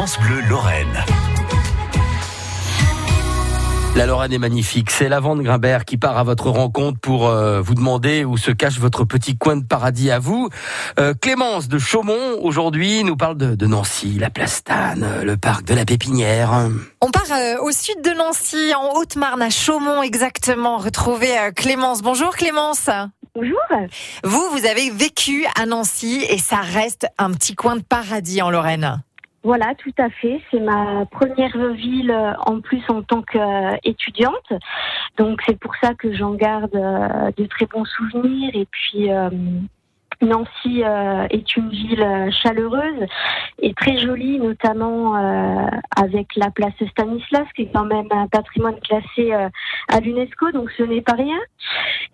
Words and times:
France 0.00 0.18
Bleu 0.20 0.40
Lorraine. 0.48 1.04
La 3.96 4.06
Lorraine 4.06 4.32
est 4.32 4.38
magnifique. 4.38 4.90
C'est 4.90 5.10
Lavande 5.10 5.42
Grimbert 5.42 5.84
qui 5.84 5.98
part 5.98 6.16
à 6.16 6.22
votre 6.22 6.48
rencontre 6.48 6.98
pour 6.98 7.28
euh, 7.28 7.60
vous 7.60 7.74
demander 7.74 8.24
où 8.24 8.38
se 8.38 8.50
cache 8.50 8.78
votre 8.78 9.04
petit 9.04 9.36
coin 9.36 9.56
de 9.56 9.62
paradis 9.62 10.10
à 10.10 10.18
vous. 10.18 10.48
Euh, 10.98 11.12
Clémence 11.12 11.68
de 11.68 11.78
Chaumont, 11.78 12.38
aujourd'hui, 12.40 13.04
nous 13.04 13.18
parle 13.18 13.36
de, 13.36 13.54
de 13.54 13.66
Nancy, 13.66 14.16
la 14.18 14.30
Plastane, 14.30 15.20
le 15.22 15.36
parc 15.36 15.66
de 15.66 15.74
la 15.74 15.84
Pépinière. 15.84 16.70
On 17.02 17.10
part 17.10 17.30
euh, 17.32 17.56
au 17.60 17.70
sud 17.70 18.00
de 18.00 18.16
Nancy, 18.16 18.72
en 18.74 18.94
Haute-Marne, 18.94 19.42
à 19.42 19.50
Chaumont 19.50 20.02
exactement, 20.02 20.78
retrouver 20.78 21.36
euh, 21.36 21.50
Clémence. 21.50 22.00
Bonjour 22.00 22.30
Clémence. 22.30 22.88
Bonjour. 23.34 23.60
Vous, 24.24 24.48
vous 24.50 24.64
avez 24.64 24.88
vécu 24.88 25.46
à 25.60 25.66
Nancy 25.66 26.24
et 26.30 26.38
ça 26.38 26.56
reste 26.56 27.06
un 27.18 27.32
petit 27.32 27.54
coin 27.54 27.76
de 27.76 27.82
paradis 27.82 28.40
en 28.40 28.48
Lorraine. 28.48 29.02
Voilà, 29.42 29.74
tout 29.74 29.94
à 29.96 30.10
fait. 30.10 30.40
C'est 30.50 30.60
ma 30.60 31.06
première 31.06 31.56
ville 31.72 32.10
euh, 32.10 32.32
en 32.46 32.60
plus 32.60 32.82
en 32.88 33.02
tant 33.02 33.22
qu'étudiante. 33.22 34.52
Donc 35.16 35.40
c'est 35.46 35.58
pour 35.58 35.74
ça 35.76 35.94
que 35.94 36.12
j'en 36.12 36.34
garde 36.34 36.74
euh, 36.74 37.30
de 37.36 37.46
très 37.46 37.66
bons 37.66 37.86
souvenirs. 37.86 38.50
Et 38.52 38.66
puis 38.66 39.10
euh, 39.10 39.30
Nancy 40.20 40.82
euh, 40.84 41.26
est 41.30 41.56
une 41.56 41.70
ville 41.70 42.02
euh, 42.02 42.30
chaleureuse 42.30 43.06
et 43.60 43.72
très 43.72 43.96
jolie, 43.98 44.38
notamment 44.38 45.16
euh, 45.16 45.66
avec 45.96 46.36
la 46.36 46.50
place 46.50 46.74
Stanislas, 46.90 47.46
qui 47.56 47.62
est 47.62 47.70
quand 47.72 47.86
même 47.86 48.08
un 48.10 48.26
patrimoine 48.26 48.78
classé 48.80 49.32
euh, 49.32 49.48
à 49.88 50.00
l'UNESCO, 50.00 50.52
donc 50.52 50.70
ce 50.72 50.82
n'est 50.82 51.00
pas 51.00 51.14
rien. 51.14 51.38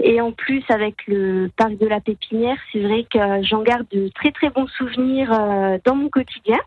Et 0.00 0.20
en 0.20 0.30
plus, 0.30 0.62
avec 0.68 1.06
le 1.08 1.50
parc 1.56 1.76
de 1.78 1.86
la 1.86 2.00
Pépinière, 2.00 2.58
c'est 2.72 2.80
vrai 2.80 3.04
que 3.10 3.42
j'en 3.42 3.62
garde 3.62 3.86
de 3.90 4.08
très 4.14 4.30
très 4.30 4.50
bons 4.50 4.68
souvenirs 4.68 5.32
euh, 5.32 5.78
dans 5.84 5.96
mon 5.96 6.08
quotidien. 6.08 6.58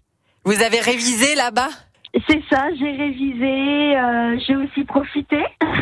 Vous 0.43 0.61
avez 0.61 0.79
révisé 0.79 1.35
là-bas? 1.35 1.69
C'est 2.27 2.41
ça, 2.49 2.67
j'ai 2.79 2.91
révisé, 2.91 3.97
euh, 3.97 4.37
j'ai 4.45 4.55
aussi 4.55 4.83
profité. 4.83 5.43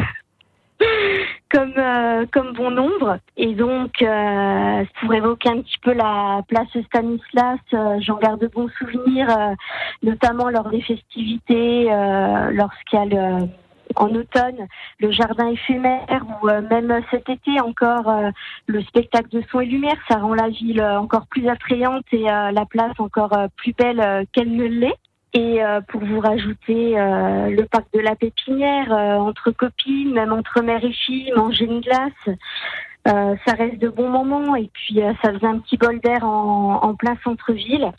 Comme, 1.50 1.74
euh, 1.78 2.26
comme 2.32 2.54
bon 2.54 2.70
nombre. 2.70 3.18
Et 3.36 3.56
donc, 3.56 4.02
euh, 4.02 4.84
pour 5.00 5.14
évoquer 5.14 5.50
un 5.50 5.62
petit 5.62 5.78
peu 5.82 5.94
la 5.94 6.42
place 6.48 6.68
Stanislas, 6.86 7.58
euh, 7.74 7.98
j'en 8.02 8.18
garde 8.18 8.42
de 8.42 8.48
bons 8.48 8.70
souvenirs, 8.78 9.56
notamment 10.04 10.50
lors 10.50 10.70
des 10.70 10.82
festivités, 10.82 11.86
lorsqu'il 12.52 13.00
y 13.00 13.02
a 13.02 13.06
le, 13.06 13.48
en 13.98 14.14
automne 14.14 14.68
le 15.00 15.12
jardin 15.12 15.48
éphémère 15.48 16.24
ou 16.42 16.50
euh, 16.50 16.62
même 16.70 17.02
cet 17.12 17.30
été 17.30 17.60
encore 17.60 18.10
euh, 18.10 18.30
le 18.68 18.82
spectacle 18.84 19.30
de 19.30 19.44
son 19.52 19.60
et 19.62 19.66
lumière. 19.66 19.98
Ça 20.10 20.18
rend 20.18 20.34
la 20.34 20.50
ville 20.50 20.82
euh, 20.82 21.00
encore 21.00 21.28
plus 21.28 21.48
attrayante 21.48 22.06
et 22.12 22.24
la 22.24 22.66
place 22.70 23.00
encore 23.00 23.36
plus 23.56 23.74
belle 23.74 24.26
qu'elle 24.32 24.56
ne 24.56 24.66
l'est. 24.66 24.98
Et 25.34 25.60
pour 25.90 26.04
vous 26.04 26.20
rajouter 26.20 26.94
le 26.96 27.62
parc 27.64 27.86
de 27.94 28.00
la 28.00 28.16
Pépinière, 28.16 28.90
entre 28.92 29.52
copines, 29.52 30.14
même 30.14 30.32
entre 30.32 30.62
mère 30.62 30.84
et 30.84 30.94
fille, 30.94 31.32
manger 31.36 31.66
une 31.66 31.82
glace, 31.82 32.38
ça 33.06 33.54
reste 33.54 33.78
de 33.78 33.90
bons 33.90 34.10
moments. 34.10 34.56
Et 34.56 34.70
puis 34.74 35.00
ça 35.22 35.34
faisait 35.34 35.46
un 35.46 35.60
petit 35.60 35.78
bol 35.78 36.00
d'air 36.00 36.24
en 36.24 36.96
plein 36.96 37.16
centre-ville. 37.24 37.92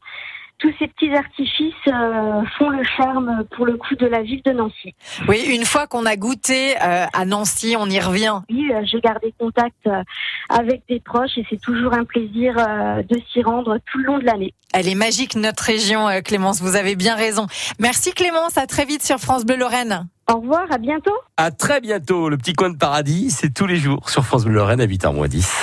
Tous 0.59 0.73
ces 0.79 0.89
petits 0.89 1.15
artifices 1.15 1.73
euh, 1.87 2.43
font 2.59 2.69
le 2.69 2.83
charme 2.97 3.45
pour 3.55 3.65
le 3.65 3.77
coup 3.77 3.95
de 3.95 4.07
la 4.07 4.23
ville 4.23 4.43
de 4.45 4.51
Nancy. 4.51 4.95
Oui, 5.29 5.45
une 5.49 5.65
fois 5.65 5.87
qu'on 5.87 6.05
a 6.05 6.17
goûté 6.17 6.75
euh, 6.83 7.07
à 7.13 7.25
Nancy, 7.25 7.77
on 7.79 7.87
y 7.87 8.01
revient. 8.01 8.41
Oui, 8.51 8.71
euh, 8.73 8.81
j'ai 8.85 9.01
gardé 9.01 9.33
contact 9.39 9.77
euh, 9.87 10.03
avec 10.49 10.83
des 10.89 10.99
proches 10.99 11.37
et 11.39 11.47
c'est 11.49 11.61
toujours 11.61 11.93
un 11.95 12.05
plaisir 12.05 12.57
euh, 12.59 13.03
de 13.03 13.21
s'y 13.33 13.43
rendre 13.43 13.79
tout 13.91 13.99
le 13.99 14.05
long 14.05 14.19
de 14.19 14.25
l'année. 14.25 14.53
Elle 14.75 14.89
est 14.89 14.95
magique, 14.97 15.37
notre 15.37 15.63
région, 15.63 16.09
euh, 16.09 16.21
Clémence. 16.21 16.61
Vous 16.61 16.77
avez 16.77 16.97
bien 16.97 17.15
raison. 17.15 17.47
Merci 17.79 18.13
Clémence, 18.13 18.59
à 18.59 18.67
très 18.67 18.85
vite 18.85 19.03
sur 19.03 19.19
France 19.19 19.47
Bleu 19.47 19.57
Lorraine. 19.57 20.09
Au 20.31 20.41
revoir, 20.41 20.67
à 20.71 20.77
bientôt. 20.79 21.15
À 21.39 21.51
très 21.51 21.81
bientôt. 21.81 22.29
Le 22.29 22.37
petit 22.37 22.53
coin 22.53 22.69
de 22.69 22.77
paradis, 22.77 23.31
c'est 23.31 23.55
tous 23.55 23.67
les 23.67 23.77
jours 23.77 24.11
sur 24.11 24.25
France 24.25 24.45
Bleu 24.45 24.55
Lorraine 24.55 24.81
à 24.81 24.87
8h10. 24.87 25.49